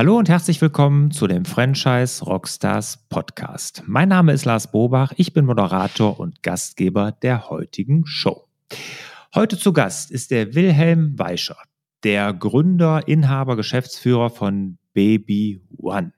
[0.00, 3.82] Hallo und herzlich willkommen zu dem Franchise Rockstars Podcast.
[3.86, 8.48] Mein Name ist Lars Bobach, ich bin Moderator und Gastgeber der heutigen Show.
[9.34, 11.58] Heute zu Gast ist der Wilhelm Weischer,
[12.02, 16.14] der Gründer, Inhaber, Geschäftsführer von Baby One.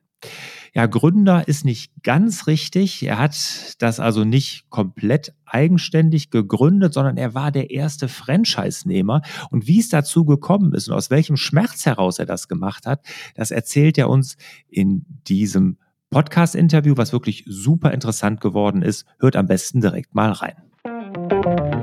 [0.75, 3.03] Ja, Gründer ist nicht ganz richtig.
[3.03, 3.37] Er hat
[3.79, 9.21] das also nicht komplett eigenständig gegründet, sondern er war der erste Franchise-Nehmer.
[9.51, 13.05] Und wie es dazu gekommen ist und aus welchem Schmerz heraus er das gemacht hat,
[13.35, 15.77] das erzählt er uns in diesem
[16.09, 19.05] Podcast-Interview, was wirklich super interessant geworden ist.
[19.19, 21.82] Hört am besten direkt mal rein.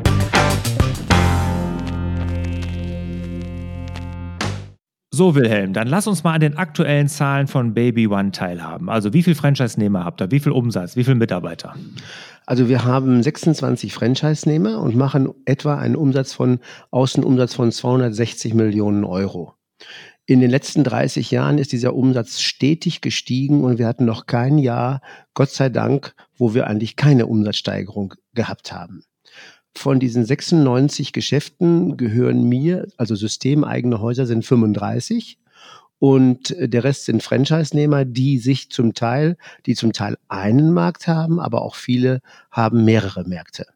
[5.19, 8.87] So, Wilhelm, dann lass uns mal an den aktuellen Zahlen von Baby One teilhaben.
[8.87, 10.31] Also wie viel Franchise-Nehmer habt ihr?
[10.31, 10.95] Wie viel Umsatz?
[10.95, 11.75] Wie viele Mitarbeiter?
[12.45, 16.59] Also wir haben 26 Franchise-Nehmer und machen etwa einen Umsatz von
[16.91, 19.55] Außenumsatz von 260 Millionen Euro.
[20.25, 24.57] In den letzten 30 Jahren ist dieser Umsatz stetig gestiegen und wir hatten noch kein
[24.57, 25.01] Jahr,
[25.33, 29.03] Gott sei Dank, wo wir eigentlich keine Umsatzsteigerung gehabt haben.
[29.79, 35.39] Von diesen 96 Geschäften gehören mir, also systemeigene Häuser sind 35
[35.99, 41.39] und der Rest sind Franchise-Nehmer, die sich zum Teil, die zum Teil einen Markt haben,
[41.39, 42.19] aber auch viele
[42.51, 43.67] haben mehrere Märkte.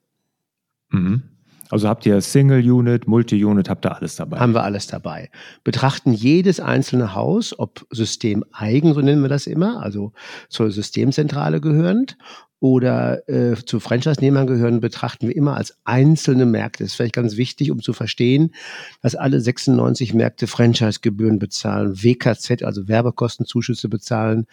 [0.89, 1.23] Mhm.
[1.69, 4.39] Also habt ihr Single Unit, Multi-Unit, habt ihr alles dabei?
[4.39, 5.31] Haben wir alles dabei.
[5.63, 10.11] Betrachten jedes einzelne Haus, ob systemeigen, so nennen wir das immer, also
[10.49, 12.17] zur Systemzentrale gehörend
[12.63, 16.85] oder äh, zu Franchise-Nehmern gehören, betrachten wir immer als einzelne Märkte.
[16.85, 18.55] Das ist vielleicht ganz wichtig, um zu verstehen,
[19.01, 24.45] dass alle 96 Märkte Franchise-Gebühren bezahlen, WKZ, also Werbekostenzuschüsse bezahlen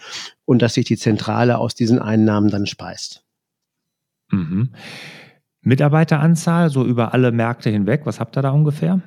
[0.45, 3.23] und dass sich die Zentrale aus diesen Einnahmen dann speist.
[4.33, 4.71] Mhm.
[5.61, 9.01] Mitarbeiteranzahl, so über alle Märkte hinweg, was habt ihr da ungefähr?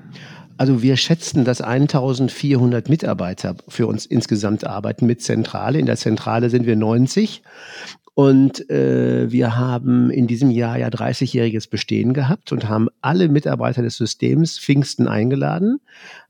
[0.55, 5.77] Also wir schätzen, dass 1400 Mitarbeiter für uns insgesamt arbeiten mit Zentrale.
[5.77, 7.41] In der Zentrale sind wir 90
[8.15, 13.81] und äh, wir haben in diesem Jahr ja 30-jähriges Bestehen gehabt und haben alle Mitarbeiter
[13.81, 15.79] des Systems Pfingsten eingeladen.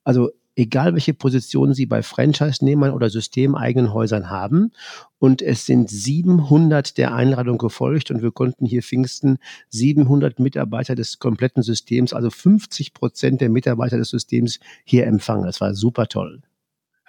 [0.03, 4.71] Also egal welche Position Sie bei Franchise-Nehmern oder systemeigenen Häusern haben.
[5.19, 9.37] Und es sind 700 der Einladung gefolgt und wir konnten hier Pfingsten
[9.69, 15.45] 700 Mitarbeiter des kompletten Systems, also 50 Prozent der Mitarbeiter des Systems hier empfangen.
[15.45, 16.41] Das war super toll.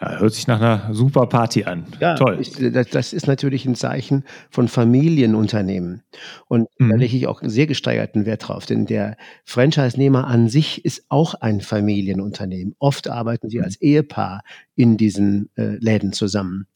[0.00, 1.86] Ja, hört sich nach einer super Party an.
[2.00, 2.38] Ja, Toll.
[2.40, 6.02] Ich, das, das, ist natürlich ein Zeichen von Familienunternehmen.
[6.48, 6.90] Und mhm.
[6.90, 11.34] da lege ich auch sehr gesteigerten Wert drauf, denn der Franchise-Nehmer an sich ist auch
[11.34, 12.74] ein Familienunternehmen.
[12.80, 13.64] Oft arbeiten sie mhm.
[13.64, 14.42] als Ehepaar
[14.74, 16.66] in diesen äh, Läden zusammen.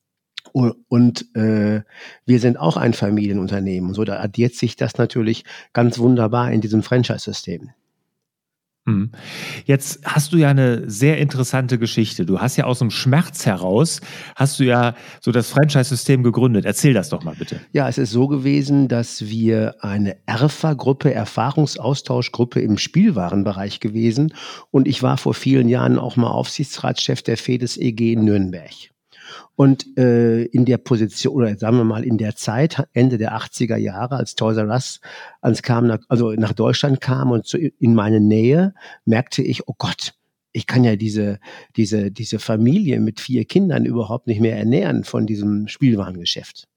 [0.52, 1.82] Und äh,
[2.24, 3.94] wir sind auch ein Familienunternehmen.
[3.94, 7.70] So, da addiert sich das natürlich ganz wunderbar in diesem Franchise-System.
[8.88, 9.10] Mhm.
[9.64, 12.24] Jetzt hast du ja eine sehr interessante Geschichte.
[12.24, 14.00] Du hast ja aus dem Schmerz heraus,
[14.34, 16.64] hast du ja so das Franchise-System gegründet.
[16.64, 17.60] Erzähl das doch mal bitte.
[17.72, 24.32] Ja, es ist so gewesen, dass wir eine ERFA-Gruppe, Erfahrungsaustauschgruppe im Spielwarenbereich gewesen.
[24.70, 28.72] Und ich war vor vielen Jahren auch mal Aufsichtsratschef der FEDES EG in Nürnberg.
[29.56, 33.76] Und äh, in der Position, oder sagen wir mal in der Zeit, Ende der 80er
[33.76, 35.00] Jahre, als Toys R Us
[35.40, 38.74] ans kam, nach, also nach Deutschland kam und zu, in meine Nähe,
[39.04, 40.14] merkte ich, oh Gott,
[40.52, 41.38] ich kann ja diese,
[41.76, 46.68] diese, diese Familie mit vier Kindern überhaupt nicht mehr ernähren von diesem Spielwarengeschäft.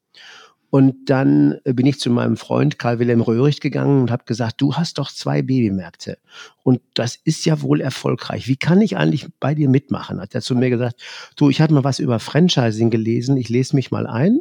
[0.72, 4.62] Und dann äh, bin ich zu meinem Freund Karl Wilhelm Röhrig gegangen und habe gesagt,
[4.62, 6.18] du hast doch zwei Babymärkte.
[6.64, 8.48] Und das ist ja wohl erfolgreich.
[8.48, 10.22] Wie kann ich eigentlich bei dir mitmachen?
[10.22, 11.02] Hat er zu mir gesagt,
[11.36, 14.40] du, ich habe mal was über Franchising gelesen, ich lese mich mal ein.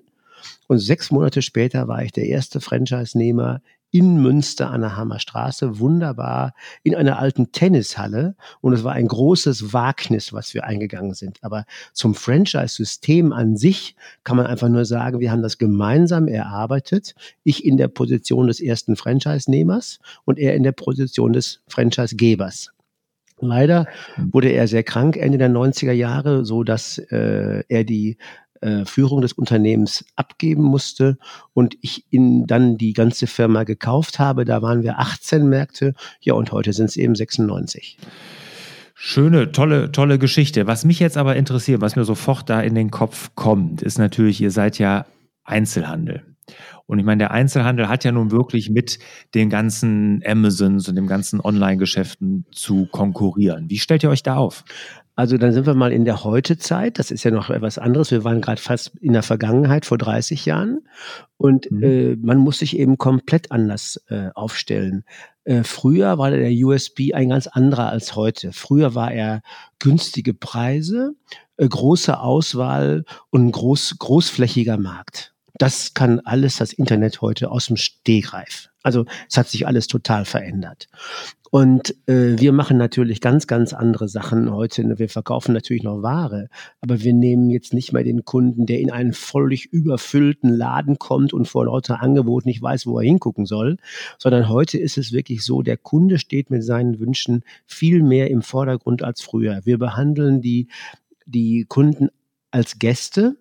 [0.68, 3.60] Und sechs Monate später war ich der erste Franchise-Nehmer
[3.90, 8.36] in Münster an der Hammerstraße, wunderbar, in einer alten Tennishalle.
[8.60, 11.38] Und es war ein großes Wagnis, was wir eingegangen sind.
[11.42, 17.14] Aber zum Franchise-System an sich kann man einfach nur sagen, wir haben das gemeinsam erarbeitet.
[17.42, 22.70] Ich in der Position des ersten Franchise-Nehmers und er in der Position des Franchise-Gebers.
[23.40, 24.32] Leider hm.
[24.32, 28.18] wurde er sehr krank Ende der 90er Jahre, so dass äh, er die
[28.60, 31.18] äh, Führung des Unternehmens abgeben musste
[31.54, 34.44] und ich in dann die ganze Firma gekauft habe.
[34.44, 37.98] Da waren wir 18 Märkte, ja, und heute sind es eben 96.
[38.94, 40.66] Schöne, tolle, tolle Geschichte.
[40.66, 44.40] Was mich jetzt aber interessiert, was mir sofort da in den Kopf kommt, ist natürlich,
[44.42, 45.06] ihr seid ja
[45.42, 46.22] Einzelhandel.
[46.86, 48.98] Und ich meine, der Einzelhandel hat ja nun wirklich mit
[49.34, 53.70] den ganzen Amazons und den ganzen Online-Geschäften zu konkurrieren.
[53.70, 54.64] Wie stellt ihr euch da auf?
[55.20, 56.98] Also dann sind wir mal in der Heutezeit.
[56.98, 58.10] Das ist ja noch etwas anderes.
[58.10, 60.88] Wir waren gerade fast in der Vergangenheit vor 30 Jahren.
[61.36, 61.82] Und mhm.
[61.82, 65.04] äh, man muss sich eben komplett anders äh, aufstellen.
[65.44, 68.54] Äh, früher war der USB ein ganz anderer als heute.
[68.54, 69.42] Früher war er
[69.78, 71.12] günstige Preise,
[71.58, 75.34] äh, große Auswahl und groß, großflächiger Markt.
[75.58, 78.70] Das kann alles das Internet heute aus dem Stegreif.
[78.82, 80.88] Also es hat sich alles total verändert.
[81.50, 84.98] Und äh, wir machen natürlich ganz, ganz andere Sachen heute.
[84.98, 86.48] Wir verkaufen natürlich noch Ware,
[86.80, 91.32] aber wir nehmen jetzt nicht mehr den Kunden, der in einen völlig überfüllten Laden kommt
[91.32, 93.78] und vor lauter Angebot nicht weiß, wo er hingucken soll,
[94.16, 98.42] sondern heute ist es wirklich so, der Kunde steht mit seinen Wünschen viel mehr im
[98.42, 99.60] Vordergrund als früher.
[99.64, 100.68] Wir behandeln die,
[101.26, 102.10] die Kunden
[102.52, 103.36] als Gäste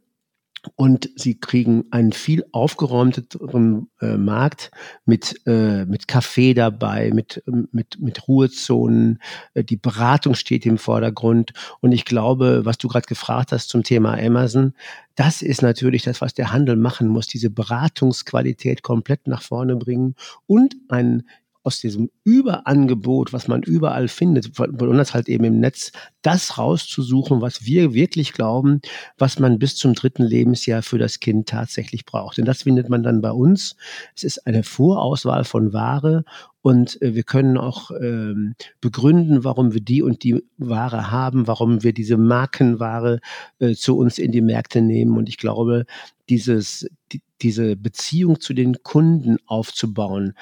[0.76, 4.72] und sie kriegen einen viel aufgeräumteren äh, Markt
[5.06, 9.20] mit, äh, mit Kaffee dabei, mit, mit, mit Ruhezonen.
[9.54, 11.54] Äh, die Beratung steht im Vordergrund.
[11.82, 14.74] Und ich glaube, was du gerade gefragt hast zum Thema Amazon,
[15.16, 20.16] das ist natürlich das, was der Handel machen muss, diese Beratungsqualität komplett nach vorne bringen
[20.48, 21.24] und einen
[21.70, 25.92] aus diesem Überangebot, was man überall findet, besonders halt eben im Netz,
[26.24, 28.82] das rauszusuchen, was wir wirklich glauben,
[29.20, 32.40] was man bis zum dritten Lebensjahr für das Kind tatsächlich braucht.
[32.40, 33.76] Und das findet man dann bei uns.
[34.16, 36.26] Es ist eine Vorauswahl von Ware
[36.62, 41.84] und äh, wir können auch ähm, begründen, warum wir die und die Ware haben, warum
[41.84, 43.20] wir diese Markenware
[43.60, 45.18] äh, zu uns in die Märkte nehmen.
[45.18, 45.86] Und ich glaube,
[46.30, 50.34] dieses, die, diese Beziehung zu den Kunden aufzubauen,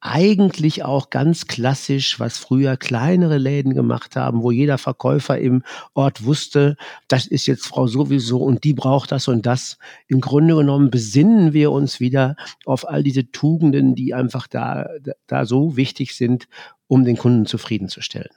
[0.00, 5.62] eigentlich auch ganz klassisch, was früher kleinere Läden gemacht haben, wo jeder Verkäufer im
[5.94, 6.76] Ort wusste,
[7.08, 9.78] das ist jetzt Frau sowieso und die braucht das und das.
[10.06, 14.86] Im Grunde genommen besinnen wir uns wieder auf all diese Tugenden, die einfach da,
[15.26, 16.48] da so wichtig sind,
[16.86, 18.30] um den Kunden zufriedenzustellen.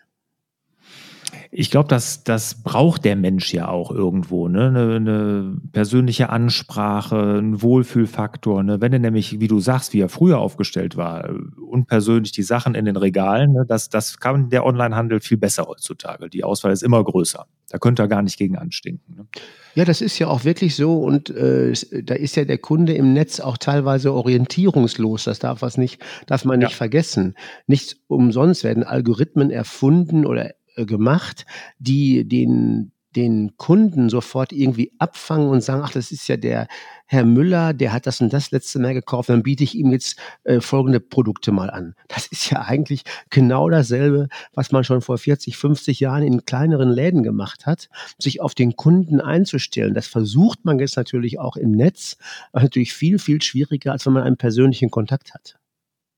[1.53, 4.67] Ich glaube, das, das braucht der Mensch ja auch irgendwo, ne?
[4.67, 8.63] Eine, eine persönliche Ansprache, ein Wohlfühlfaktor.
[8.63, 8.79] Ne?
[8.79, 11.29] Wenn er nämlich, wie du sagst, wie er früher aufgestellt war,
[11.69, 13.65] unpersönlich die Sachen in den Regalen, ne?
[13.67, 16.29] das, das kann der Onlinehandel viel besser heutzutage.
[16.29, 17.45] Die Auswahl ist immer größer.
[17.67, 19.15] Da könnte er gar nicht gegen anstinken.
[19.15, 19.27] Ne?
[19.75, 21.73] Ja, das ist ja auch wirklich so und äh,
[22.03, 25.25] da ist ja der Kunde im Netz auch teilweise orientierungslos.
[25.25, 26.77] Das darf was nicht, darf man nicht ja.
[26.77, 27.35] vergessen.
[27.67, 31.45] Nicht umsonst werden Algorithmen erfunden oder gemacht,
[31.79, 36.67] die den, den Kunden sofort irgendwie abfangen und sagen, ach, das ist ja der
[37.05, 40.17] Herr Müller, der hat das und das letzte Mal gekauft, dann biete ich ihm jetzt
[40.45, 41.93] äh, folgende Produkte mal an.
[42.07, 46.89] Das ist ja eigentlich genau dasselbe, was man schon vor 40, 50 Jahren in kleineren
[46.89, 49.93] Läden gemacht hat, sich auf den Kunden einzustellen.
[49.93, 52.15] Das versucht man jetzt natürlich auch im Netz,
[52.53, 55.59] aber natürlich viel, viel schwieriger, als wenn man einen persönlichen Kontakt hat.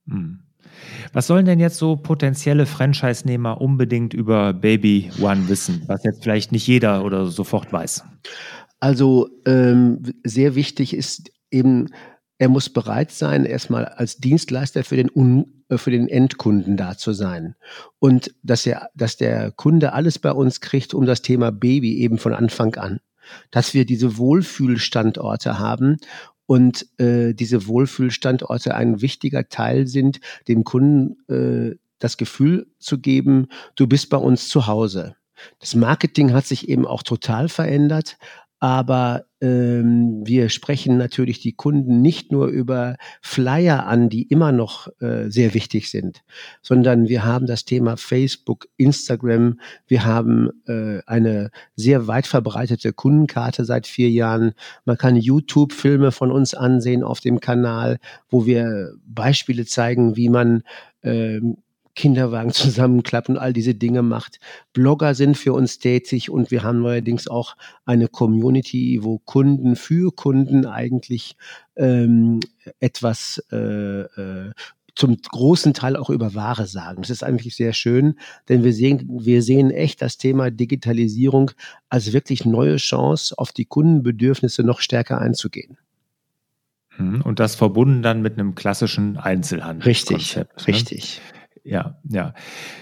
[0.07, 0.43] Hm.
[1.13, 6.51] Was sollen denn jetzt so potenzielle Franchise-Nehmer unbedingt über Baby One wissen, was jetzt vielleicht
[6.51, 8.03] nicht jeder oder sofort weiß?
[8.79, 11.89] Also ähm, sehr wichtig ist eben,
[12.37, 16.97] er muss bereit sein, erstmal als Dienstleister für den, Un äh, für den Endkunden da
[16.97, 17.55] zu sein.
[17.99, 22.17] Und dass, er, dass der Kunde alles bei uns kriegt um das Thema Baby eben
[22.17, 22.99] von Anfang an.
[23.51, 25.97] Dass wir diese Wohlfühlstandorte haben
[26.45, 33.47] und äh, diese Wohlfühlstandorte ein wichtiger Teil sind, dem Kunden äh, das Gefühl zu geben,
[33.75, 35.15] du bist bei uns zu Hause.
[35.59, 38.17] Das Marketing hat sich eben auch total verändert,
[38.59, 45.29] aber wir sprechen natürlich die Kunden nicht nur über Flyer an, die immer noch äh,
[45.29, 46.23] sehr wichtig sind,
[46.61, 53.65] sondern wir haben das Thema Facebook, Instagram, wir haben äh, eine sehr weit verbreitete Kundenkarte
[53.65, 54.53] seit vier Jahren.
[54.85, 60.63] Man kann YouTube-Filme von uns ansehen auf dem Kanal, wo wir Beispiele zeigen, wie man
[61.03, 61.57] ähm,
[61.95, 64.39] Kinderwagen zusammenklappen, all diese Dinge macht.
[64.73, 70.11] Blogger sind für uns tätig und wir haben neuerdings auch eine Community, wo Kunden für
[70.13, 71.35] Kunden eigentlich
[71.75, 72.39] ähm,
[72.79, 74.51] etwas äh, äh,
[74.95, 77.01] zum großen Teil auch über Ware sagen.
[77.01, 81.51] Das ist eigentlich sehr schön, denn wir sehen, wir sehen echt das Thema Digitalisierung
[81.89, 85.77] als wirklich neue Chance, auf die Kundenbedürfnisse noch stärker einzugehen.
[86.89, 89.87] Hm, und das verbunden dann mit einem klassischen Einzelhandel.
[89.87, 90.47] Richtig, ne?
[90.67, 91.21] richtig
[91.63, 92.33] ja, ja.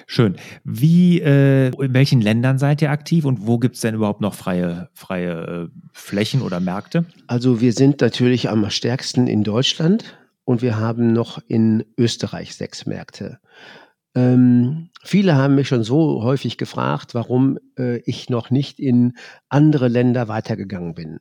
[0.07, 0.35] Schön.
[0.63, 4.33] Wie, äh, in welchen Ländern seid ihr aktiv und wo gibt es denn überhaupt noch
[4.33, 7.05] freie, freie äh, Flächen oder Märkte?
[7.27, 12.85] Also wir sind natürlich am stärksten in Deutschland und wir haben noch in Österreich sechs
[12.85, 13.39] Märkte.
[14.13, 19.13] Ähm, viele haben mich schon so häufig gefragt, warum äh, ich noch nicht in
[19.47, 21.19] andere Länder weitergegangen bin.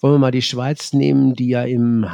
[0.00, 2.12] Wollen wir mal die Schweiz nehmen, die ja im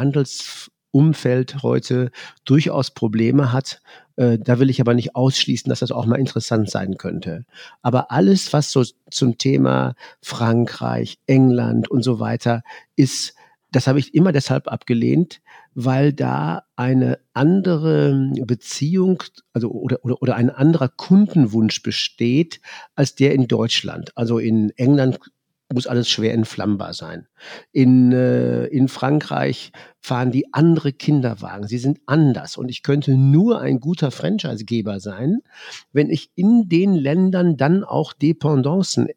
[0.99, 2.11] Handelsumfeld heute
[2.45, 3.81] durchaus Probleme hat,
[4.17, 7.45] äh, da will ich aber nicht ausschließen, dass das auch mal interessant sein könnte.
[7.83, 12.63] Aber alles, was so zum Thema Frankreich, England und so weiter
[12.97, 13.35] ist,
[13.71, 15.41] das habe ich immer deshalb abgelehnt,
[15.75, 22.61] weil da eine andere Beziehung, also oder, oder, oder ein anderer Kundenwunsch besteht
[22.95, 24.11] als der in Deutschland.
[24.17, 25.21] Also in England
[25.75, 27.27] muss alles schwer entflammbar sein.
[27.73, 31.67] In, äh, in Frankreich fahren die andere Kinderwagen.
[31.67, 32.57] Sie sind anders.
[32.57, 35.41] Und ich könnte nur ein guter Franchisegeber sein,
[35.93, 39.09] wenn ich in den Ländern dann auch Dependancen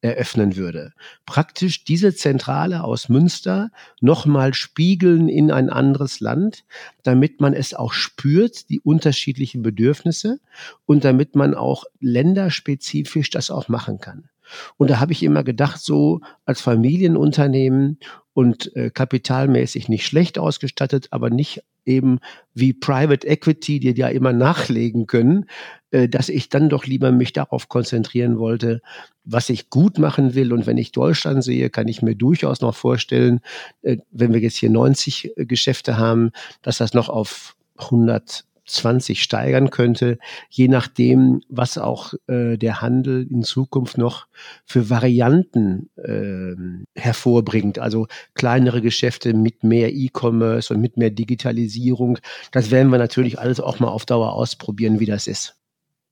[0.00, 0.92] eröffnen würde.
[1.24, 3.70] Praktisch diese Zentrale aus Münster
[4.00, 6.64] nochmal spiegeln in ein anderes Land,
[7.02, 10.38] damit man es auch spürt, die unterschiedlichen Bedürfnisse
[10.84, 14.28] und damit man auch länderspezifisch das auch machen kann.
[14.76, 17.98] Und da habe ich immer gedacht, so als Familienunternehmen
[18.32, 22.18] und äh, kapitalmäßig nicht schlecht ausgestattet, aber nicht eben
[22.52, 25.46] wie Private Equity, die ja immer nachlegen können,
[25.90, 28.82] äh, dass ich dann doch lieber mich darauf konzentrieren wollte,
[29.24, 30.52] was ich gut machen will.
[30.52, 33.40] Und wenn ich Deutschland sehe, kann ich mir durchaus noch vorstellen,
[33.82, 39.22] äh, wenn wir jetzt hier 90 äh, Geschäfte haben, dass das noch auf 100 20
[39.22, 40.18] steigern könnte,
[40.50, 44.26] je nachdem, was auch äh, der Handel in Zukunft noch
[44.64, 46.54] für Varianten äh,
[47.00, 47.78] hervorbringt.
[47.78, 52.18] Also kleinere Geschäfte mit mehr E-Commerce und mit mehr Digitalisierung.
[52.50, 55.56] Das werden wir natürlich alles auch mal auf Dauer ausprobieren, wie das ist.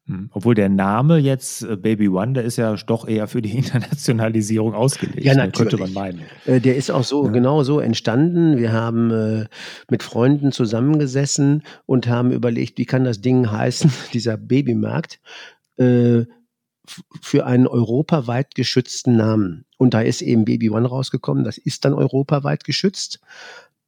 [0.06, 0.28] Hm.
[0.32, 4.74] Obwohl der Name jetzt äh, Baby One, der ist ja doch eher für die Internationalisierung
[4.74, 5.24] ausgelegt.
[5.24, 5.70] Ja, ne, natürlich.
[5.70, 6.22] Könnte man meinen.
[6.44, 7.30] Äh, der ist auch so, ja.
[7.30, 8.58] genau so entstanden.
[8.58, 9.46] Wir haben äh,
[9.90, 15.20] mit Freunden zusammengesessen und haben überlegt, wie kann das Ding heißen, dieser Babymarkt,
[15.76, 19.64] für einen europaweit geschützten Namen.
[19.76, 21.42] Und da ist eben Baby One rausgekommen.
[21.42, 23.18] Das ist dann europaweit geschützt.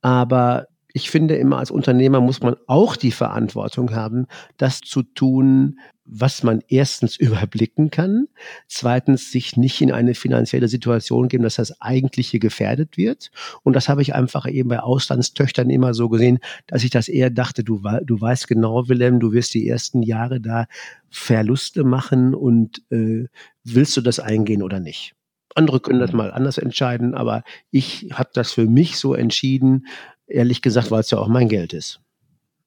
[0.00, 0.66] Aber
[0.96, 4.26] ich finde immer, als Unternehmer muss man auch die Verantwortung haben,
[4.56, 8.28] das zu tun, was man erstens überblicken kann,
[8.66, 13.30] zweitens sich nicht in eine finanzielle Situation geben, dass das Eigentliche gefährdet wird.
[13.62, 17.28] Und das habe ich einfach eben bei Auslandstöchtern immer so gesehen, dass ich das eher
[17.28, 20.64] dachte, du, du weißt genau, Willem, du wirst die ersten Jahre da
[21.10, 23.26] Verluste machen und äh,
[23.64, 25.12] willst du das eingehen oder nicht?
[25.54, 26.18] Andere können das mhm.
[26.18, 29.86] mal anders entscheiden, aber ich habe das für mich so entschieden,
[30.26, 32.00] Ehrlich gesagt, weil es ja auch mein Geld ist.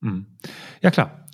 [0.01, 0.25] Hm.
[0.81, 1.25] Ja, klar.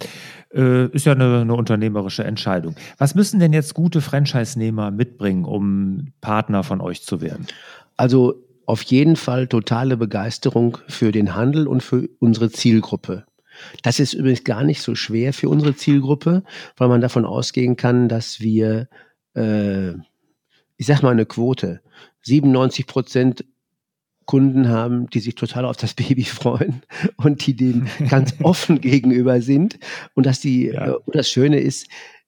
[0.53, 2.75] Äh, ist ja eine, eine, unternehmerische Entscheidung.
[2.97, 7.47] Was müssen denn jetzt gute Franchise-Nehmer mitbringen, um Partner von euch zu werden?
[7.97, 13.25] Also auf jeden Fall totale Begeisterung für den Handel und für unsere Zielgruppe.
[13.83, 16.43] Das ist übrigens gar nicht so schwer für unsere Zielgruppe,
[16.77, 18.89] weil man davon ausgehen kann, dass wir,
[19.35, 19.91] äh,
[20.77, 21.81] ich sag mal eine Quote,
[22.23, 23.45] 97 Prozent
[24.25, 26.81] Kunden haben, die sich total auf das Baby freuen
[27.17, 29.79] und die dem ganz offen gegenüber sind.
[30.13, 30.93] Und dass die, ja.
[30.93, 31.87] äh, das Schöne ist,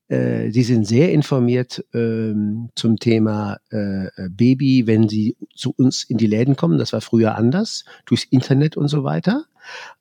[0.10, 6.18] äh, sie sind sehr informiert ähm, zum Thema äh, Baby, wenn sie zu uns in
[6.18, 6.78] die Läden kommen.
[6.78, 9.46] Das war früher anders, durchs Internet und so weiter.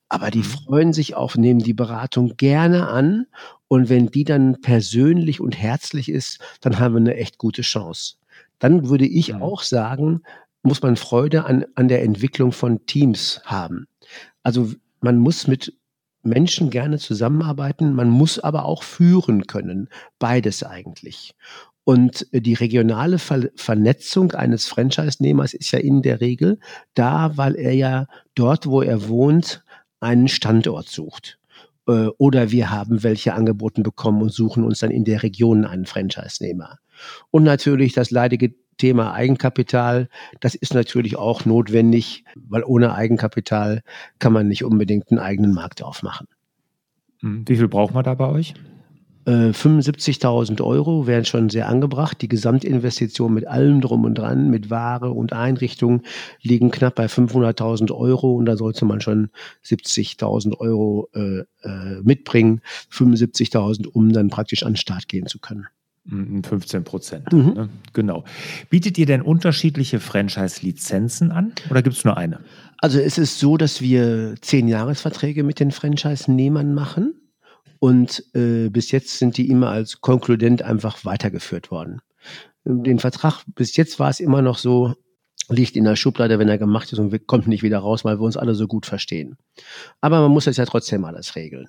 [0.09, 0.45] Aber die mhm.
[0.45, 3.27] freuen sich auch, nehmen die Beratung gerne an.
[3.69, 8.15] Und wenn die dann persönlich und herzlich ist, dann haben wir eine echt gute Chance.
[8.59, 9.43] Dann würde ich mhm.
[9.43, 10.23] auch sagen,
[10.67, 13.87] muss man Freude an, an der Entwicklung von Teams haben.
[14.43, 15.73] Also man muss mit
[16.23, 19.89] Menschen gerne zusammenarbeiten, man muss aber auch führen können.
[20.19, 21.35] Beides eigentlich.
[21.85, 26.59] Und die regionale Ver Vernetzung eines Franchise-Nehmers ist ja in der Regel
[26.95, 29.63] da, weil er ja dort, wo er wohnt,
[30.01, 31.39] einen Standort sucht.
[31.87, 35.87] Äh, oder wir haben welche angeboten bekommen und suchen uns dann in der Region einen
[35.87, 36.79] Franchise-Nehmer.
[37.31, 40.09] Und natürlich das leidige Thema Eigenkapital,
[40.41, 43.83] das ist natürlich auch notwendig, weil ohne Eigenkapital
[44.19, 46.29] kann man nicht unbedingt einen eigenen Markt aufmachen.
[47.21, 48.55] Hm, wie viel braucht man da bei euch?
[49.27, 52.23] 75.000 äh, Euro wären schon sehr angebracht.
[52.23, 56.03] Die Gesamtinvestition mit allem drum und dran, mit Ware und Einrichtung,
[56.43, 59.31] liegen knapp bei 500.000 Euro und da sollte man schon
[59.65, 62.61] 70.000 Euro äh, äh, mitbringen,
[62.93, 65.67] 75.000, um dann praktisch an den Start gehen zu können.
[66.09, 67.33] 15 Prozent.
[67.33, 67.53] Mhm.
[67.55, 67.69] Ne?
[67.93, 68.25] Genau.
[68.71, 72.41] Bietet ihr denn unterschiedliche Franchise-Lizenzen an oder gibt es nur eine?
[72.79, 77.15] Also es ist so, dass wir zehn Jahresverträge mit den Franchise-Nehmern machen
[77.79, 82.01] und äh, bis jetzt sind die immer als konkludent einfach weitergeführt worden.
[82.65, 84.95] Den Vertrag, bis jetzt war es immer noch so,
[85.49, 88.25] liegt in der Schublade, wenn er gemacht ist und kommt nicht wieder raus, weil wir
[88.25, 89.37] uns alle so gut verstehen.
[90.01, 91.69] Aber man muss das ja trotzdem alles regeln.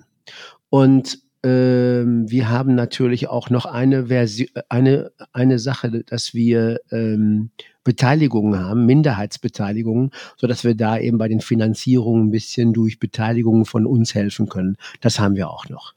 [0.70, 7.50] Und ähm, wir haben natürlich auch noch eine, Versi eine, eine Sache, dass wir ähm,
[7.84, 13.86] Beteiligungen haben, Minderheitsbeteiligungen, sodass wir da eben bei den Finanzierungen ein bisschen durch Beteiligungen von
[13.86, 14.76] uns helfen können.
[15.00, 15.94] Das haben wir auch noch.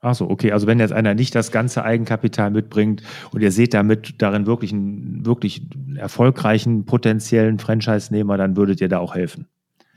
[0.00, 0.52] Ach so, okay.
[0.52, 4.72] Also wenn jetzt einer nicht das ganze Eigenkapital mitbringt und ihr seht damit darin wirklich
[4.72, 5.62] einen wirklich
[5.96, 9.46] erfolgreichen potenziellen Franchise-Nehmer, dann würdet ihr da auch helfen.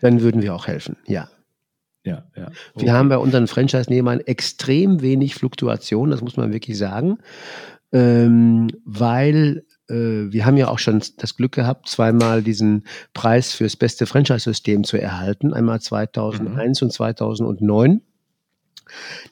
[0.01, 1.27] Dann würden wir auch helfen, ja.
[2.05, 2.51] Ja, ja.
[2.73, 2.85] Okay.
[2.85, 7.17] Wir haben bei unseren Franchise-Nehmern extrem wenig Fluktuation, das muss man wirklich sagen,
[7.91, 9.93] ähm, weil äh,
[10.31, 15.01] wir haben ja auch schon das Glück gehabt, zweimal diesen Preis fürs beste Franchise-System zu
[15.01, 16.85] erhalten, einmal 2001 mhm.
[16.85, 18.01] und 2009.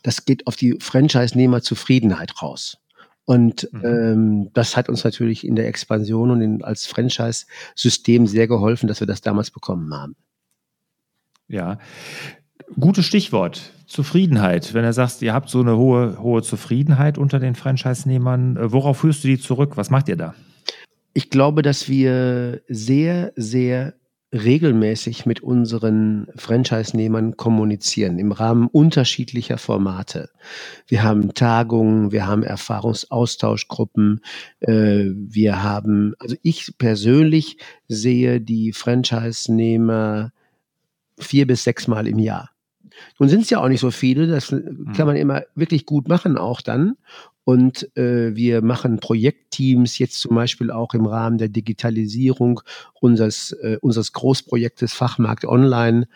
[0.02, 2.80] Das geht auf die Franchise-Nehmer-Zufriedenheit raus.
[3.26, 3.86] Und mhm.
[3.86, 9.00] ähm, das hat uns natürlich in der Expansion und in, als Franchise-System sehr geholfen, dass
[9.00, 10.16] wir das damals bekommen haben.
[11.48, 11.78] Ja,
[12.80, 13.74] gutes Stichwort.
[13.88, 14.74] Zufriedenheit.
[14.74, 19.00] Wenn du sagst, ihr habt so eine hohe, hohe Zufriedenheit unter den Franchise-Nehmern, äh, worauf
[19.00, 19.78] führst du die zurück?
[19.78, 20.34] Was macht ihr da?
[21.14, 23.94] Ich glaube, dass wir sehr, sehr
[24.34, 30.32] regelmäßig mit unseren Franchise-Nehmern kommunizieren im Rahmen unterschiedlicher Formate.
[30.88, 34.22] Wir haben Tagungen, wir haben Erfahrungsaustauschgruppen,
[34.62, 40.32] äh, wir haben, also ich persönlich sehe die Franchise-Nehmer
[41.20, 42.53] vier bis sechs Mal im Jahr.
[43.20, 45.06] Nun sind es ja auch nicht so viele, das kann mhm.
[45.06, 46.96] man immer wirklich gut machen auch dann.
[47.46, 52.62] Und äh, wir machen Projektteams jetzt zum Beispiel auch im Rahmen der Digitalisierung
[53.02, 56.08] unseres, äh, unseres Großprojektes Fachmarkt Online.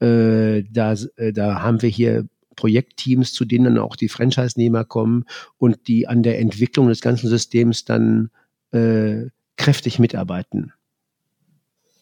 [0.00, 2.26] Äh, da, äh, da haben wir hier
[2.56, 5.24] Projektteams, zu denen auch die Franchise-Nehmer kommen
[5.58, 8.30] und die an der Entwicklung des ganzen Systems dann
[8.72, 9.26] äh,
[9.56, 10.72] kräftig mitarbeiten.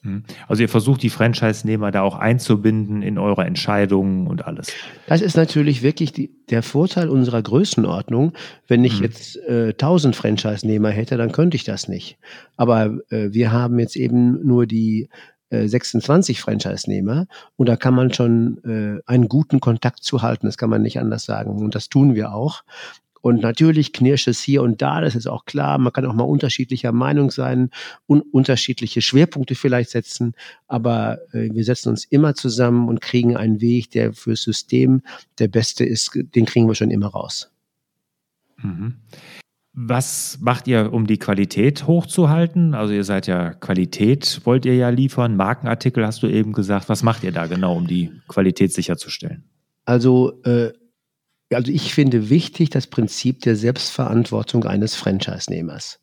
[0.02, 0.24] Hm.
[0.48, 4.72] Also ihr versucht die Franchise-Nehmer da auch einzubinden in eure Entscheidungen und alles.
[5.06, 8.32] Das ist natürlich wirklich die, der Vorteil unserer Größenordnung.
[8.66, 9.04] Wenn ich mhm.
[9.04, 12.18] jetzt äh, 1000 Franchise-Nehmer hätte, dann könnte ich das nicht.
[12.56, 15.10] Aber äh, wir haben jetzt eben nur die
[15.50, 17.26] äh, 26 Franchise-Nehmer
[17.56, 20.46] und da kann man schon äh, einen guten Kontakt zu halten.
[20.46, 21.62] Das kann man nicht anders sagen.
[21.62, 22.62] Und das tun wir auch.
[23.20, 25.78] Und natürlich knirscht es hier und da, das ist auch klar.
[25.78, 27.70] Man kann auch mal unterschiedlicher Meinung sein
[28.06, 30.34] und unterschiedliche Schwerpunkte vielleicht setzen.
[30.66, 35.02] Aber äh, wir setzen uns immer zusammen und kriegen einen Weg, der fürs System
[35.38, 36.12] der beste ist.
[36.34, 37.50] Den kriegen wir schon immer raus.
[38.56, 38.94] Mhm.
[39.72, 42.74] Was macht ihr, um die Qualität hochzuhalten?
[42.74, 45.36] Also ihr seid ja Qualität, wollt ihr ja liefern.
[45.36, 46.88] Markenartikel hast du eben gesagt.
[46.88, 49.44] Was macht ihr da genau, um die Qualität sicherzustellen?
[49.84, 50.72] Also äh,
[51.52, 56.00] also ich finde wichtig das Prinzip der Selbstverantwortung eines Franchise-Nehmers.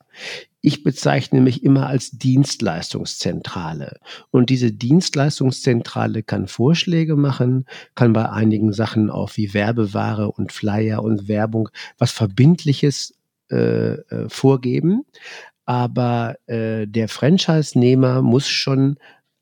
[0.61, 3.99] Ich bezeichne mich immer als Dienstleistungszentrale.
[4.31, 11.03] Und diese Dienstleistungszentrale kann Vorschläge machen, kann bei einigen Sachen auch wie Werbeware und Flyer
[11.03, 13.13] und Werbung was Verbindliches
[13.49, 15.05] äh, äh vorgeben.
[15.65, 18.97] Aber äh, der Franchise-Nehmer muss schon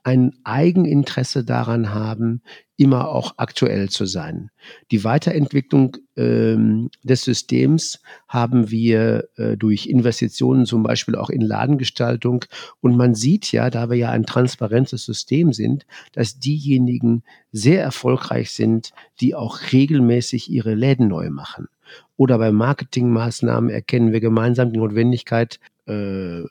[0.06, 2.44] ein Eigeninteresse daran haben,
[2.78, 4.52] immer auch aktuell zu sein.
[4.92, 12.46] Die Weiterentwicklung ähm, des Systems haben wir äh, durch Investitionen zum Beispiel auch in Ladengestaltung.
[12.82, 18.52] Und man sieht ja, da wir ja ein transparentes System sind, dass diejenigen sehr erfolgreich
[18.52, 21.68] sind, die auch regelmäßig ihre Läden neu machen.
[22.16, 26.44] Oder bei Marketingmaßnahmen erkennen wir gemeinsam die Notwendigkeit, äh,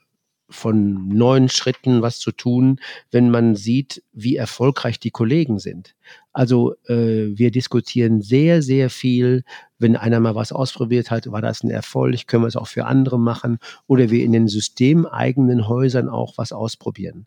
[0.55, 5.95] von neuen Schritten was zu tun, wenn man sieht, wie erfolgreich die Kollegen sind.
[6.33, 9.45] Also äh, wir diskutieren sehr, sehr viel,
[9.79, 12.87] wenn einer mal was ausprobiert hat, war das ein Erfolg, können wir es auch für
[12.87, 17.27] andere machen oder wir in den systemeigenen Häusern auch was ausprobieren.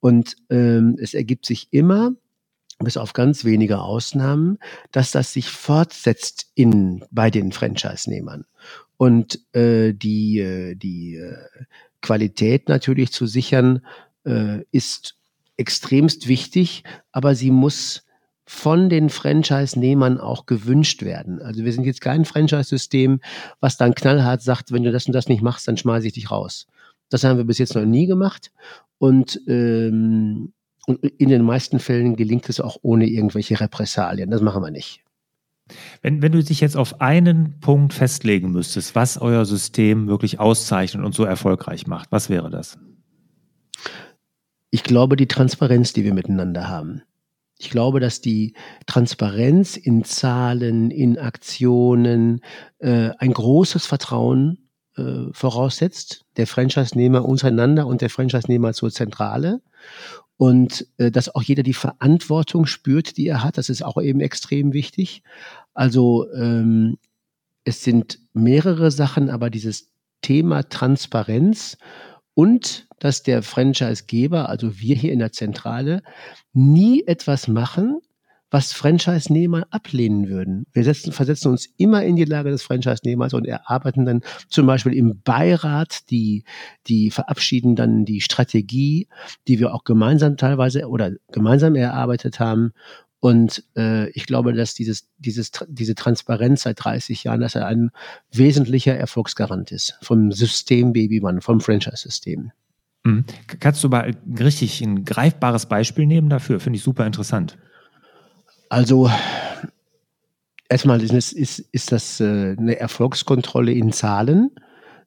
[0.00, 2.12] Und ähm, es ergibt sich immer,
[2.78, 4.58] bis auf ganz wenige Ausnahmen,
[4.92, 8.44] dass das sich fortsetzt in, bei den Franchise-Nehmern.
[8.96, 11.36] Und äh, die, äh, die äh,
[12.02, 13.84] Qualität natürlich zu sichern,
[14.24, 15.16] äh, ist
[15.56, 18.04] extremst wichtig, aber sie muss
[18.44, 21.42] von den Franchise-Nehmern auch gewünscht werden.
[21.42, 23.20] Also wir sind jetzt kein Franchise-System,
[23.58, 26.30] was dann knallhart sagt, wenn du das und das nicht machst, dann schmeiße ich dich
[26.30, 26.66] raus.
[27.08, 28.52] Das haben wir bis jetzt noch nie gemacht
[28.98, 30.52] und, ähm,
[30.86, 34.30] und in den meisten Fällen gelingt es auch ohne irgendwelche Repressalien.
[34.30, 35.02] Das machen wir nicht.
[36.00, 41.04] Wenn, wenn du dich jetzt auf einen Punkt festlegen müsstest, was euer System wirklich auszeichnet
[41.04, 42.78] und so erfolgreich macht, was wäre das?
[44.70, 47.02] Ich glaube, die Transparenz, die wir miteinander haben.
[47.58, 48.54] Ich glaube, dass die
[48.86, 52.42] Transparenz in Zahlen, in Aktionen
[52.78, 56.26] äh, ein großes Vertrauen äh, voraussetzt.
[56.36, 59.62] Der Franchise-Nehmer untereinander und der Franchise-Nehmer zur Zentrale
[60.36, 63.58] und äh, dass auch jeder die Verantwortung spürt, die er hat.
[63.58, 65.22] Das ist auch eben extrem wichtig.
[65.74, 66.98] Also ähm,
[67.64, 69.90] es sind mehrere Sachen, aber dieses
[70.22, 71.78] Thema Transparenz
[72.34, 76.02] und dass der Franchisegeber, also wir hier in der Zentrale,
[76.52, 78.00] nie etwas machen,
[78.50, 80.66] was Franchise-Nehmer ablehnen würden.
[80.72, 84.94] Wir setzen, versetzen uns immer in die Lage des Franchise-Nehmers und erarbeiten dann zum Beispiel
[84.94, 86.44] im Beirat die,
[86.86, 89.08] die verabschieden dann die Strategie,
[89.48, 92.72] die wir auch gemeinsam teilweise oder gemeinsam erarbeitet haben.
[93.18, 97.90] Und äh, ich glaube, dass dieses, dieses, diese Transparenz seit 30 Jahren, dass er ein
[98.30, 102.52] wesentlicher Erfolgsgarant ist vom System Baby One, vom Franchise-System.
[103.02, 103.24] Mhm.
[103.58, 106.60] Kannst du mal richtig ein greifbares Beispiel nehmen dafür?
[106.60, 107.56] Finde ich super interessant.
[108.68, 109.10] Also
[110.68, 114.50] erstmal ist, ist, ist das äh, eine Erfolgskontrolle in Zahlen,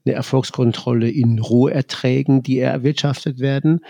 [0.05, 3.81] eine Erfolgskontrolle in Roherträgen, die erwirtschaftet werden.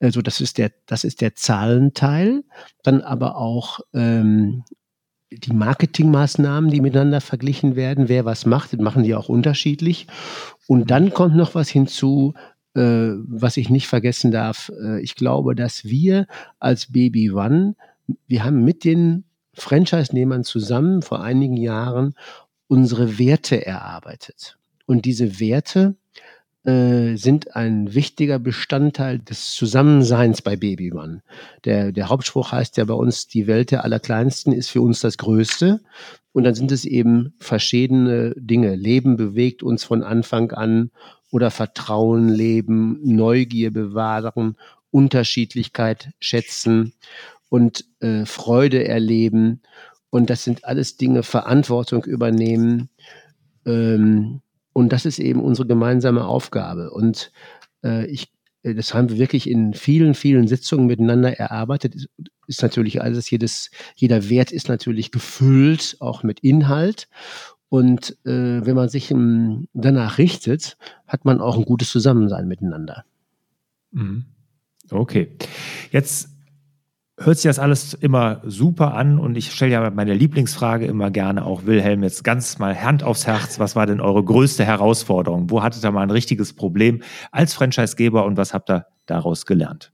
[0.00, 2.44] Also das ist der, das ist der Zahlenteil.
[2.82, 4.64] Dann aber auch ähm,
[5.30, 10.06] die Marketingmaßnahmen, die miteinander verglichen werden, wer was macht, machen die auch unterschiedlich.
[10.66, 12.34] Und dann kommt noch was hinzu,
[12.74, 14.72] äh, was ich nicht vergessen darf.
[14.82, 16.26] Äh, ich glaube, dass wir
[16.58, 17.74] als Baby One,
[18.26, 22.14] wir haben mit den Franchise-Nehmern zusammen vor einigen Jahren
[22.68, 24.58] unsere Werte erarbeitet.
[24.86, 25.96] Und diese Werte
[26.64, 31.22] äh, sind ein wichtiger Bestandteil des Zusammenseins bei Baby One.
[31.64, 35.18] Der, der Hauptspruch heißt ja bei uns, die Welt der Allerkleinsten ist für uns das
[35.18, 35.80] Größte.
[36.32, 38.74] Und dann sind es eben verschiedene Dinge.
[38.74, 40.90] Leben bewegt uns von Anfang an
[41.30, 44.56] oder Vertrauen leben, Neugier bewahren,
[44.90, 46.94] Unterschiedlichkeit schätzen
[47.48, 49.62] und äh, Freude erleben.
[50.10, 52.88] Und das sind alles Dinge, Verantwortung übernehmen.
[53.66, 54.40] Ähm,
[54.72, 56.90] und das ist eben unsere gemeinsame Aufgabe.
[56.90, 57.32] Und
[57.84, 58.32] äh, ich,
[58.62, 62.08] äh, das haben wir wirklich in vielen, vielen Sitzungen miteinander erarbeitet.
[62.46, 67.08] Ist, natürlich alles, jedes, jeder Wert ist natürlich gefüllt, auch mit Inhalt.
[67.68, 73.04] Und äh, wenn man sich im, danach richtet, hat man auch ein gutes Zusammensein miteinander.
[73.90, 74.24] Mhm.
[74.90, 75.36] Okay.
[75.90, 76.30] Jetzt
[77.18, 81.44] hört sich das alles immer super an und ich stelle ja meine Lieblingsfrage immer gerne
[81.44, 83.58] auch Wilhelm jetzt ganz mal Hand aufs Herz.
[83.58, 85.50] Was war denn eure größte Herausforderung?
[85.50, 87.02] Wo hattet ihr mal ein richtiges Problem
[87.32, 89.92] als Franchisegeber und was habt ihr daraus gelernt?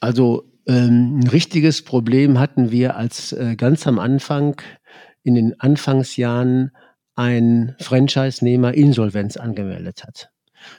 [0.00, 4.60] Also ähm, ein richtiges Problem hatten wir als äh, ganz am Anfang
[5.24, 6.70] in den Anfangsjahren
[7.14, 10.31] ein Franchise-Nehmer Insolvenz angemeldet hat.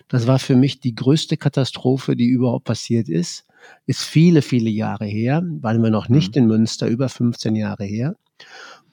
[0.08, 3.46] Das war für mich die größte Katastrophe, die überhaupt passiert ist.
[3.86, 6.44] Ist viele, viele Jahre her, waren wir noch nicht mhm.
[6.44, 8.16] in Münster, über 15 Jahre her.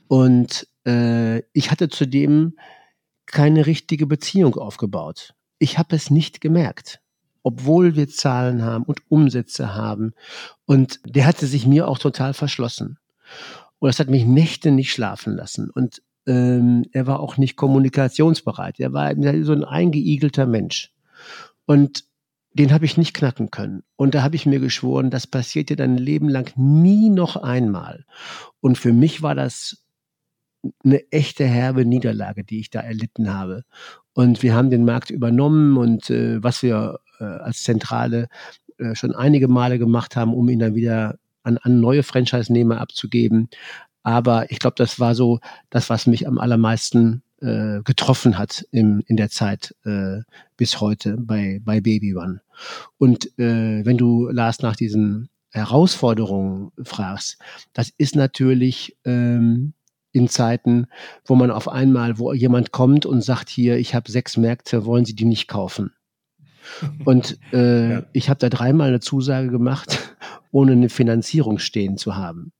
[0.09, 2.57] Und äh, ich hatte zudem
[3.27, 5.35] keine richtige Beziehung aufgebaut.
[5.59, 7.01] Ich habe es nicht gemerkt,
[7.43, 10.15] obwohl wir Zahlen haben und Umsätze haben.
[10.67, 12.99] Und der hatte sich mir auch total verschlossen.
[13.79, 15.71] Und das hat mich Nächte nicht schlafen lassen.
[15.71, 18.79] Und ähm, er war auch nicht kommunikationsbereit.
[18.81, 20.93] Er war so ein eingeigelter Mensch.
[21.67, 22.05] Und
[22.53, 23.83] den habe ich nicht knacken können.
[23.97, 28.05] Und da habe ich mir geschworen, das passiert dir dein Leben lang nie noch einmal.
[28.61, 29.85] Und für mich war das
[30.85, 33.65] eine echte herbe Niederlage, die ich da erlitten habe.
[34.13, 38.29] Und wir haben den Markt übernommen und äh, was wir äh, als Zentrale
[38.79, 43.49] äh, schon einige Male gemacht haben, um ihn dann wieder an, an neue Franchise-Nehmer abzugeben.
[44.03, 49.03] Aber ich glaube, das war so das, was mich am allermeisten äh, getroffen hat im,
[49.07, 50.21] in der Zeit äh,
[50.57, 52.41] bis heute bei, bei Baby One.
[52.99, 57.39] Und äh, wenn du, Lars, nach diesen Herausforderungen fragst,
[57.73, 59.73] das ist natürlich ähm,
[60.13, 60.87] in Zeiten,
[61.25, 65.05] wo man auf einmal, wo jemand kommt und sagt, hier, ich habe sechs Märkte, wollen
[65.05, 65.93] Sie die nicht kaufen?
[67.05, 68.03] Und äh, ja.
[68.13, 70.15] ich habe da dreimal eine Zusage gemacht
[70.53, 72.53] ohne eine Finanzierung stehen zu haben.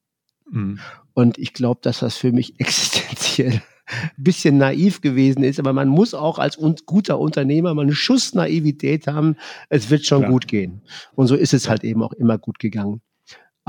[0.51, 0.79] Mhm.
[1.15, 5.89] Und ich glaube, dass das für mich existenziell ein bisschen naiv gewesen ist, aber man
[5.89, 9.37] muss auch als un guter Unternehmer mal einen Schuss Naivität haben.
[9.69, 10.31] Es wird schon Klar.
[10.31, 10.83] gut gehen.
[11.15, 13.01] Und so ist es halt eben auch immer gut gegangen.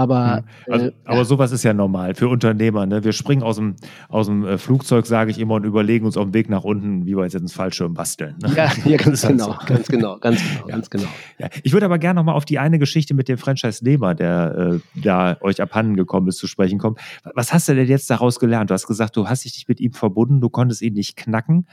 [0.01, 0.73] Aber, hm.
[0.73, 2.85] also, äh, aber sowas ist ja normal für Unternehmer.
[2.85, 3.03] Ne?
[3.03, 3.75] Wir springen aus dem,
[4.09, 7.05] aus dem äh, Flugzeug, sage ich immer, und überlegen uns auf dem Weg nach unten,
[7.05, 8.35] wie wir jetzt einen Fallschirm basteln.
[8.41, 8.53] Ne?
[8.55, 9.55] Ja, ja ganz, genau, so.
[9.65, 10.75] ganz genau, ganz genau, ja.
[10.75, 11.07] ganz genau.
[11.37, 11.49] Ja.
[11.63, 15.37] Ich würde aber gerne nochmal auf die eine Geschichte mit dem Franchise-Nehmer, der äh, da
[15.41, 16.95] euch abhanden gekommen ist, zu sprechen kommen.
[17.35, 18.69] Was hast du denn jetzt daraus gelernt?
[18.71, 21.67] Du hast gesagt, du hast dich mit ihm verbunden, du konntest ihn nicht knacken.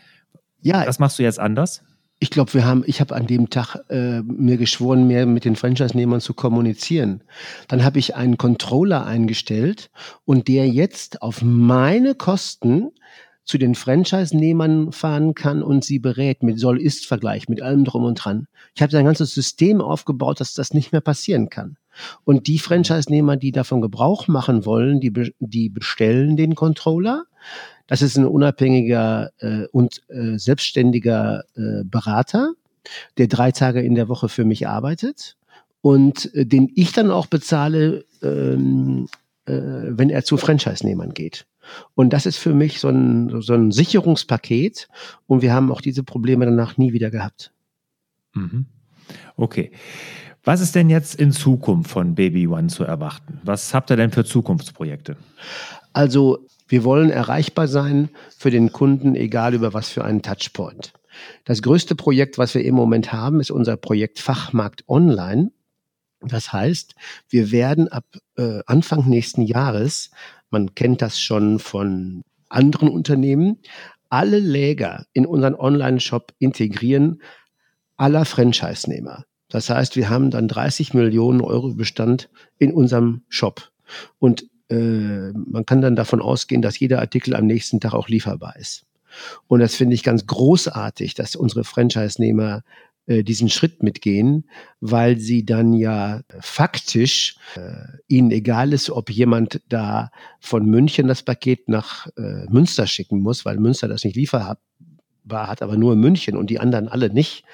[0.60, 0.86] Ja.
[0.86, 1.82] Was machst du jetzt anders?
[2.20, 5.54] Ich glaube, wir haben, ich habe an dem Tag äh, mir geschworen, mehr mit den
[5.54, 7.22] Franchise-Nehmern zu kommunizieren.
[7.68, 9.90] Dann habe ich einen Controller eingestellt
[10.24, 12.90] und der jetzt auf meine Kosten
[13.44, 18.46] zu den Franchise-Nehmern fahren kann und sie berät mit Soll-Ist-Vergleich, mit allem drum und dran.
[18.74, 21.78] Ich habe ein ganzes System aufgebaut, dass das nicht mehr passieren kann.
[22.24, 27.24] Und die Franchise-Nehmer, die davon Gebrauch machen wollen, die, die bestellen den Controller
[27.88, 32.52] das ist ein unabhängiger äh, und äh, selbstständiger äh, Berater,
[33.16, 35.36] der drei Tage in der Woche für mich arbeitet
[35.80, 39.08] und äh, den ich dann auch bezahle, ähm,
[39.46, 41.46] äh, wenn er zu Franchise-Nehmern geht.
[41.94, 44.88] Und das ist für mich so ein, so ein Sicherungspaket
[45.26, 47.52] und wir haben auch diese Probleme danach nie wieder gehabt.
[48.34, 48.66] Mhm.
[49.36, 49.72] Okay.
[50.44, 53.40] Was ist denn jetzt in Zukunft von Baby One zu erwarten?
[53.44, 55.16] Was habt ihr denn für Zukunftsprojekte?
[55.92, 60.92] Also wir wollen erreichbar sein für den Kunden, egal über was für einen Touchpoint.
[61.44, 65.50] Das größte Projekt, was wir im Moment haben, ist unser Projekt Fachmarkt Online.
[66.20, 66.94] Das heißt,
[67.28, 68.04] wir werden ab
[68.36, 70.10] äh, Anfang nächsten Jahres,
[70.50, 73.58] man kennt das schon von anderen Unternehmen,
[74.08, 77.22] alle Läger in unseren Online-Shop integrieren,
[77.96, 79.24] aller Franchise-Nehmer.
[79.48, 83.70] Das heißt, wir haben dann 30 Millionen Euro Bestand in unserem Shop.
[84.18, 88.56] Und äh, man kann dann davon ausgehen, dass jeder Artikel am nächsten Tag auch lieferbar
[88.56, 88.84] ist.
[89.46, 92.62] Und das finde ich ganz großartig, dass unsere Franchise-Nehmer
[93.08, 94.44] äh, diesen Schritt mitgehen,
[94.80, 101.22] weil sie dann ja faktisch äh, ihnen egal ist, ob jemand da von München das
[101.22, 104.58] Paket nach äh, Münster schicken muss, weil Münster das nicht lieferbar
[105.32, 107.44] hat, aber nur München und die anderen alle nicht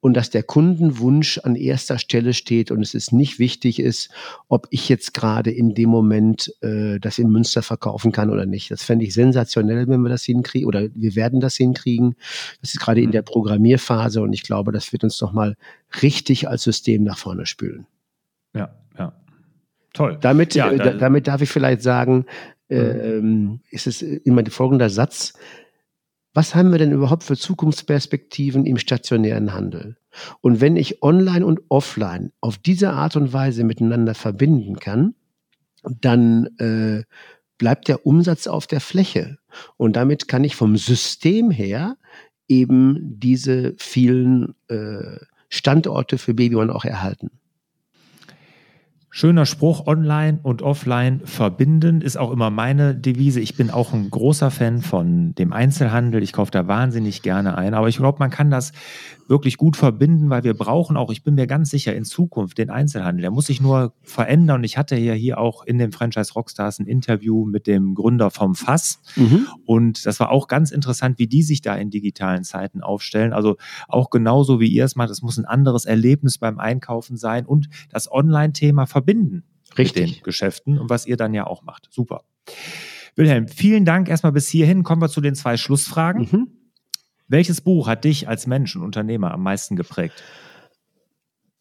[0.00, 4.10] und dass der Kundenwunsch an erster Stelle steht und es ist nicht wichtig ist,
[4.48, 8.70] ob ich jetzt gerade in dem Moment äh, das in Münster verkaufen kann oder nicht.
[8.70, 12.14] Das fände ich sensationell, wenn wir das hinkriegen oder wir werden das hinkriegen.
[12.60, 15.56] Das ist gerade in der Programmierphase und ich glaube, das wird uns nochmal
[16.02, 17.86] richtig als System nach vorne spülen.
[18.54, 19.12] Ja, ja.
[19.94, 20.18] Toll.
[20.20, 22.26] Damit, ja, äh, damit darf ich vielleicht sagen,
[22.68, 23.20] äh,
[23.70, 25.32] ist es immer folgender Satz,
[26.34, 29.96] was haben wir denn überhaupt für Zukunftsperspektiven im stationären Handel?
[30.40, 35.14] Und wenn ich online und offline auf diese Art und Weise miteinander verbinden kann,
[35.82, 37.04] dann äh,
[37.56, 39.38] bleibt der Umsatz auf der Fläche.
[39.76, 41.96] Und damit kann ich vom System her
[42.46, 47.30] eben diese vielen äh, Standorte für Baby One auch erhalten.
[49.10, 53.40] Schöner Spruch, online und offline verbinden ist auch immer meine Devise.
[53.40, 56.22] Ich bin auch ein großer Fan von dem Einzelhandel.
[56.22, 57.72] Ich kaufe da wahnsinnig gerne ein.
[57.72, 58.72] Aber ich glaube, man kann das
[59.26, 62.70] wirklich gut verbinden, weil wir brauchen auch, ich bin mir ganz sicher, in Zukunft den
[62.70, 63.22] Einzelhandel.
[63.22, 64.56] Der muss sich nur verändern.
[64.56, 68.30] Und ich hatte ja hier auch in dem Franchise Rockstars ein Interview mit dem Gründer
[68.30, 69.00] vom Fass.
[69.16, 69.46] Mhm.
[69.64, 73.32] Und das war auch ganz interessant, wie die sich da in digitalen Zeiten aufstellen.
[73.32, 75.10] Also auch genauso wie ihr es macht.
[75.10, 78.97] Es muss ein anderes Erlebnis beim Einkaufen sein und das Online-Thema verbinden.
[79.76, 80.06] Richtig.
[80.06, 81.88] Mit den Geschäften und was ihr dann ja auch macht.
[81.90, 82.24] Super.
[83.16, 84.84] Wilhelm, vielen Dank erstmal bis hierhin.
[84.84, 86.28] Kommen wir zu den zwei Schlussfragen.
[86.30, 86.48] Mhm.
[87.26, 90.22] Welches Buch hat dich als Mensch und Unternehmer am meisten geprägt?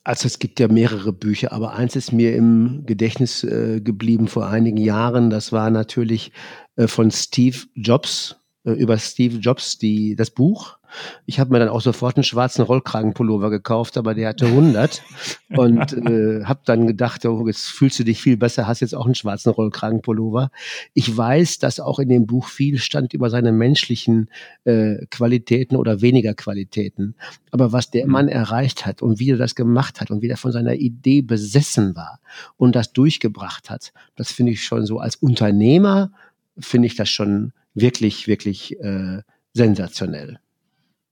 [0.03, 4.47] Also es gibt ja mehrere Bücher, aber eins ist mir im Gedächtnis äh, geblieben vor
[4.47, 5.29] einigen Jahren.
[5.29, 6.31] Das war natürlich
[6.77, 10.76] äh, von Steve Jobs, äh, über Steve Jobs, die, das Buch.
[11.25, 15.01] Ich habe mir dann auch sofort einen schwarzen Rollkragenpullover gekauft, aber der hatte 100
[15.49, 19.05] und äh, habe dann gedacht, oh, jetzt fühlst du dich viel besser, hast jetzt auch
[19.05, 20.51] einen schwarzen Rollkragenpullover.
[20.93, 24.29] Ich weiß, dass auch in dem Buch viel stand über seine menschlichen
[24.63, 27.15] äh, Qualitäten oder weniger Qualitäten.
[27.51, 28.11] Aber was der mhm.
[28.11, 31.21] Mann erreicht hat und wie er das gemacht hat und wie er von seiner Idee
[31.21, 32.19] besessen war
[32.57, 36.11] und das durchgebracht hat, das finde ich schon so als Unternehmer
[36.59, 39.21] finde ich das schon wirklich, wirklich äh,
[39.53, 40.39] sensationell.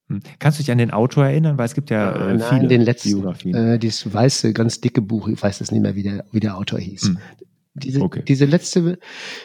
[0.08, 0.22] Hm.
[0.40, 1.58] Kannst du dich an den Autor erinnern?
[1.58, 3.56] Weil es gibt ja äh, Nein, viele den letzten, Biografien.
[3.56, 6.58] Äh, dieses weiße, ganz dicke Buch, ich weiß es nicht mehr, wie der, wie der
[6.58, 7.08] Autor hieß.
[7.08, 7.18] Hm.
[7.74, 8.24] Diese, okay.
[8.26, 8.98] diese letzte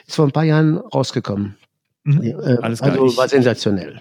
[0.07, 1.57] ist vor ein paar Jahren rausgekommen.
[2.05, 2.23] Mhm.
[2.23, 2.93] Äh, Alles klar.
[2.93, 4.01] Also war sensationell.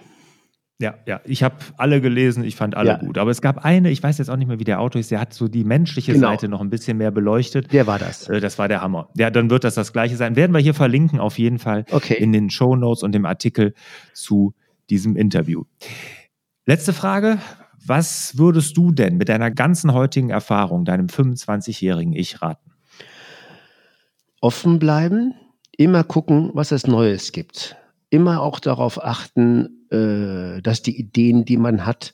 [0.81, 2.97] Ja, ja, ich habe alle gelesen, ich fand alle ja.
[2.97, 3.17] gut.
[3.17, 5.19] Aber es gab eine, ich weiß jetzt auch nicht mehr, wie der Autor ist, der
[5.19, 6.29] hat so die menschliche genau.
[6.29, 7.73] Seite noch ein bisschen mehr beleuchtet.
[7.73, 8.29] Der war das.
[8.29, 9.09] Äh, das war der Hammer.
[9.17, 10.37] Ja, dann wird das das gleiche sein.
[10.37, 12.13] Werden wir hier verlinken, auf jeden Fall okay.
[12.13, 13.73] in den Show Notes und dem Artikel
[14.13, 14.53] zu
[14.89, 15.65] diesem Interview.
[16.69, 17.39] Letzte Frage.
[17.83, 22.69] Was würdest du denn mit deiner ganzen heutigen Erfahrung, deinem 25-jährigen Ich raten?
[24.39, 25.33] Offen bleiben,
[25.75, 27.75] immer gucken, was es Neues gibt.
[28.11, 32.13] Immer auch darauf achten, äh, dass die Ideen, die man hat,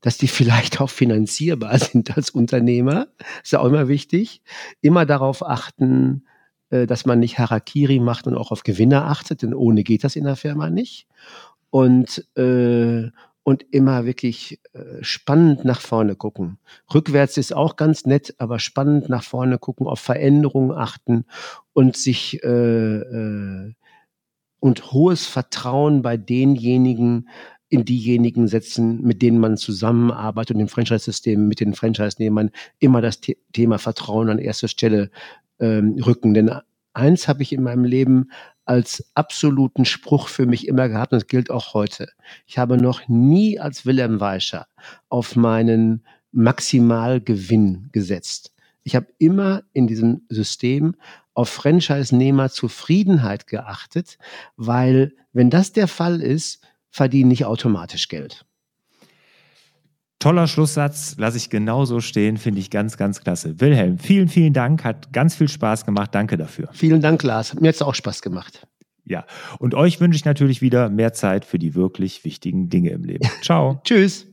[0.00, 3.08] dass die vielleicht auch finanzierbar sind als Unternehmer.
[3.42, 4.42] Ist ja auch immer wichtig.
[4.80, 6.24] Immer darauf achten,
[6.70, 10.14] äh, dass man nicht Harakiri macht und auch auf Gewinner achtet, denn ohne geht das
[10.14, 11.08] in der Firma nicht.
[11.70, 13.10] Und, äh,
[13.48, 16.58] und immer wirklich äh, spannend nach vorne gucken.
[16.92, 21.24] Rückwärts ist auch ganz nett, aber spannend nach vorne gucken, auf Veränderungen achten
[21.72, 23.72] und sich äh, äh,
[24.60, 27.30] und hohes Vertrauen bei denjenigen
[27.70, 33.18] in diejenigen setzen, mit denen man zusammenarbeitet und im Franchise-System mit den Franchise-Nehmern immer das
[33.24, 35.10] The Thema Vertrauen an erster Stelle
[35.58, 36.34] ähm, rücken.
[36.34, 36.50] Denn
[36.92, 38.30] eins habe ich in meinem Leben
[38.68, 42.10] als absoluten Spruch für mich immer gehabt und es gilt auch heute.
[42.46, 44.66] Ich habe noch nie als Wilhelm Weischer
[45.08, 48.52] auf meinen Maximalgewinn gesetzt.
[48.82, 50.96] Ich habe immer in diesem System
[51.32, 54.18] auf Franchise-Nehmer Zufriedenheit geachtet,
[54.56, 58.44] weil wenn das der Fall ist, verdienen nicht automatisch Geld.
[60.18, 63.60] Toller Schlusssatz, lasse ich genauso stehen, finde ich ganz, ganz klasse.
[63.60, 66.12] Wilhelm, vielen, vielen Dank, hat ganz viel Spaß gemacht.
[66.12, 66.68] Danke dafür.
[66.72, 67.54] Vielen Dank, Lars.
[67.54, 68.66] Mir hat es auch Spaß gemacht.
[69.04, 69.24] Ja,
[69.58, 73.28] und euch wünsche ich natürlich wieder mehr Zeit für die wirklich wichtigen Dinge im Leben.
[73.42, 73.80] Ciao.
[73.84, 74.26] Tschüss.